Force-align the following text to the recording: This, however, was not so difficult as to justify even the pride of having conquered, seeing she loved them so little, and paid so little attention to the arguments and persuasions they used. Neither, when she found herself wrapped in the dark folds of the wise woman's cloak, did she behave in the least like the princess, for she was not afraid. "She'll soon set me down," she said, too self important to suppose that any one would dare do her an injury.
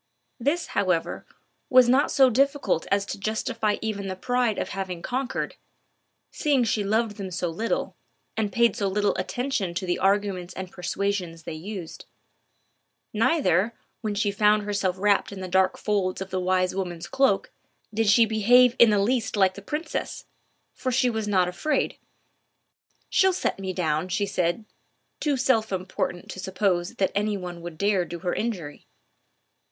This, 0.39 0.65
however, 0.73 1.27
was 1.69 1.87
not 1.87 2.09
so 2.09 2.31
difficult 2.31 2.87
as 2.89 3.05
to 3.05 3.19
justify 3.19 3.77
even 3.83 4.07
the 4.07 4.15
pride 4.15 4.57
of 4.57 4.69
having 4.69 5.03
conquered, 5.03 5.57
seeing 6.31 6.63
she 6.63 6.83
loved 6.83 7.17
them 7.17 7.29
so 7.29 7.49
little, 7.49 7.95
and 8.35 8.51
paid 8.51 8.75
so 8.75 8.87
little 8.87 9.15
attention 9.17 9.75
to 9.75 9.85
the 9.85 9.99
arguments 9.99 10.55
and 10.55 10.71
persuasions 10.71 11.43
they 11.43 11.53
used. 11.53 12.05
Neither, 13.13 13.75
when 14.01 14.15
she 14.15 14.31
found 14.31 14.63
herself 14.63 14.95
wrapped 14.97 15.31
in 15.31 15.39
the 15.39 15.47
dark 15.47 15.77
folds 15.77 16.19
of 16.19 16.31
the 16.31 16.39
wise 16.39 16.73
woman's 16.73 17.05
cloak, 17.07 17.51
did 17.93 18.09
she 18.09 18.25
behave 18.25 18.75
in 18.79 18.89
the 18.89 18.97
least 18.97 19.37
like 19.37 19.53
the 19.53 19.61
princess, 19.61 20.25
for 20.73 20.91
she 20.91 21.11
was 21.11 21.27
not 21.27 21.47
afraid. 21.47 21.99
"She'll 23.07 23.33
soon 23.33 23.41
set 23.51 23.59
me 23.59 23.71
down," 23.71 24.07
she 24.09 24.25
said, 24.25 24.65
too 25.19 25.37
self 25.37 25.71
important 25.71 26.31
to 26.31 26.39
suppose 26.39 26.95
that 26.95 27.11
any 27.13 27.37
one 27.37 27.61
would 27.61 27.77
dare 27.77 28.03
do 28.03 28.17
her 28.21 28.33
an 28.33 28.39
injury. 28.41 28.87